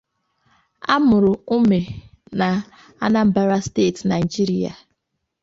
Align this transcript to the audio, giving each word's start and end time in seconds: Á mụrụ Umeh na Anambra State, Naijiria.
Á 0.93 0.95
mụrụ 1.09 1.31
Umeh 1.57 1.87
na 2.39 2.49
Anambra 3.05 3.59
State, 3.67 3.99
Naijiria. 4.07 4.71